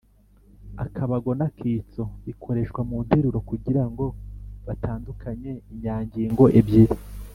akabago 0.83 1.31
n‟akitso: 1.39 2.03
bikoreshwa 2.25 2.81
mu 2.89 2.97
nteruro 3.05 3.39
kugira 3.49 3.83
ngo 3.89 4.05
batandukanye 4.65 5.51
inyangingo 5.73 6.43
ebyiri 6.61 6.95